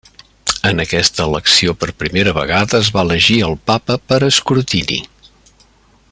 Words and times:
En 0.69 0.79
aquesta 0.83 1.25
elecció 1.31 1.75
per 1.83 1.89
primera 2.03 2.33
vegada 2.39 2.79
es 2.85 2.91
va 2.95 3.05
elegir 3.09 3.39
el 3.51 3.57
papa 3.73 3.99
per 4.13 4.21
escrutini. 4.33 4.99